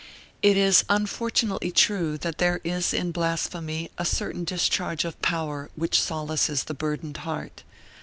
[0.41, 6.01] It is unfortunately true that there is in blasphemy a certain discharge of power which
[6.01, 7.61] solaces the burdened heart.